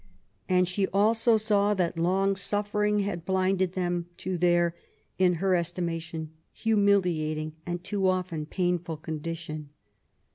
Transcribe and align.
And 0.49 0.67
she 0.67 0.87
also 0.87 1.37
saw 1.37 1.75
that 1.75 1.95
long 1.95 2.35
suffer 2.35 2.83
\ 2.85 2.85
ing 2.85 3.01
had 3.01 3.23
blinded 3.23 3.73
them 3.73 4.07
to 4.17 4.35
their, 4.35 4.73
in 5.19 5.35
her 5.35 5.53
estimation, 5.53 6.31
humili 6.57 7.19
i 7.23 7.29
ating 7.37 7.53
and 7.67 7.83
too 7.83 8.07
often 8.09 8.47
painful 8.47 8.97
condition. 8.97 9.69